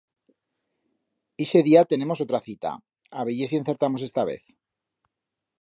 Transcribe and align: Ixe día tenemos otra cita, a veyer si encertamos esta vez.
Ixe 1.43 1.59
día 1.67 1.87
tenemos 1.91 2.19
otra 2.25 2.43
cita, 2.47 2.71
a 3.19 3.21
veyer 3.27 3.47
si 3.49 3.55
encertamos 3.61 4.01
esta 4.07 4.23
vez. 4.31 4.43